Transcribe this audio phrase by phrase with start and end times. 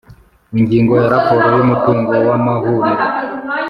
[0.59, 3.05] Ingingo ya Raporo y umutungo w amahuriro